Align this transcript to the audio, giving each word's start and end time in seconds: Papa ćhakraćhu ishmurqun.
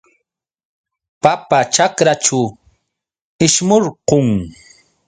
Papa 1.23 1.59
ćhakraćhu 1.73 2.41
ishmurqun. 3.45 4.27